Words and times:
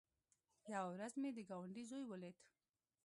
يوه 0.73 0.87
ورځ 0.93 1.13
مې 1.21 1.29
د 1.33 1.39
گاونډي 1.49 1.83
زوى 1.89 2.05
وليد. 2.07 2.37